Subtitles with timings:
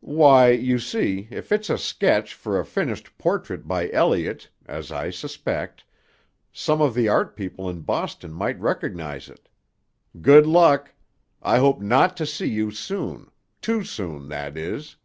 [0.00, 5.10] "Why, you see, if it's a sketch for a finished portrait by Elliott, as I
[5.10, 5.84] suspect,
[6.52, 9.48] some of the art people in Boston might recognize it.
[10.20, 10.92] Good luck!
[11.42, 13.30] I hope not to see you soon;
[13.62, 14.96] too soon, that is!"